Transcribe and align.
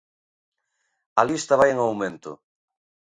A 1.19 1.21
lista 1.29 1.59
vai 1.59 1.69
en 1.71 1.79
aumento. 1.81 2.31